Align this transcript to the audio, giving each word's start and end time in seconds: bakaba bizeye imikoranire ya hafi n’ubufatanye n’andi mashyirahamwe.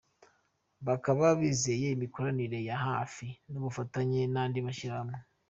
bakaba 0.87 1.25
bizeye 1.39 1.87
imikoranire 1.95 2.59
ya 2.69 2.77
hafi 2.87 3.27
n’ubufatanye 3.51 4.19
n’andi 4.33 4.59
mashyirahamwe. 4.65 5.17